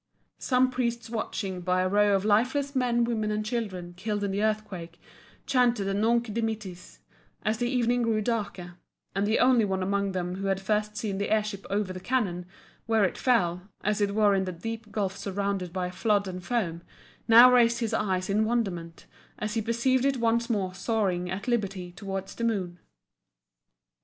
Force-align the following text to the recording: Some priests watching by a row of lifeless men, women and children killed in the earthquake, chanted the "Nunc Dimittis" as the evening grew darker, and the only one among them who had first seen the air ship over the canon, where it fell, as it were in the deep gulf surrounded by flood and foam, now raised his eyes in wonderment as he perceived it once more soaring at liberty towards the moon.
Some 0.39 0.71
priests 0.71 1.11
watching 1.11 1.61
by 1.61 1.83
a 1.83 1.87
row 1.87 2.15
of 2.15 2.25
lifeless 2.25 2.75
men, 2.75 3.03
women 3.03 3.29
and 3.29 3.45
children 3.45 3.93
killed 3.93 4.23
in 4.23 4.31
the 4.31 4.41
earthquake, 4.41 4.99
chanted 5.45 5.83
the 5.85 5.93
"Nunc 5.93 6.33
Dimittis" 6.33 6.97
as 7.43 7.59
the 7.59 7.69
evening 7.69 8.01
grew 8.01 8.19
darker, 8.19 8.79
and 9.13 9.27
the 9.27 9.37
only 9.37 9.63
one 9.63 9.83
among 9.83 10.13
them 10.13 10.37
who 10.37 10.47
had 10.47 10.59
first 10.59 10.97
seen 10.97 11.19
the 11.19 11.29
air 11.29 11.43
ship 11.43 11.67
over 11.69 11.93
the 11.93 11.99
canon, 11.99 12.47
where 12.87 13.03
it 13.03 13.15
fell, 13.15 13.69
as 13.83 14.01
it 14.01 14.15
were 14.15 14.33
in 14.33 14.45
the 14.45 14.51
deep 14.51 14.91
gulf 14.91 15.15
surrounded 15.17 15.71
by 15.71 15.91
flood 15.91 16.27
and 16.27 16.43
foam, 16.43 16.81
now 17.27 17.53
raised 17.53 17.77
his 17.77 17.93
eyes 17.93 18.27
in 18.27 18.43
wonderment 18.43 19.05
as 19.37 19.53
he 19.53 19.61
perceived 19.61 20.03
it 20.03 20.17
once 20.17 20.49
more 20.49 20.73
soaring 20.73 21.29
at 21.29 21.47
liberty 21.47 21.91
towards 21.91 22.33
the 22.33 22.43
moon. 22.43 22.79